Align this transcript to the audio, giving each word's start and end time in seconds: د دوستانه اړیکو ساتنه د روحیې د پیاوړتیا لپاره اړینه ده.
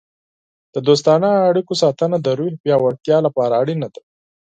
د 0.73 0.75
دوستانه 0.87 1.29
اړیکو 1.49 1.73
ساتنه 1.83 2.17
د 2.21 2.27
روحیې 2.39 2.53
د 2.57 2.61
پیاوړتیا 2.63 3.17
لپاره 3.25 3.53
اړینه 3.61 3.87
ده. 3.93 4.01